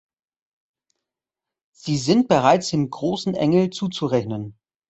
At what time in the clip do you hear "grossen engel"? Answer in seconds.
2.89-3.69